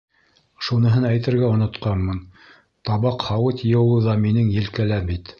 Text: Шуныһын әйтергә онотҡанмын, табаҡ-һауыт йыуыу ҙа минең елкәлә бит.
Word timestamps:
Шуныһын 0.67 1.03
әйтергә 1.09 1.49
онотҡанмын, 1.57 2.21
табаҡ-һауыт 2.91 3.61
йыуыу 3.73 4.01
ҙа 4.07 4.17
минең 4.23 4.49
елкәлә 4.57 4.99
бит. 5.11 5.27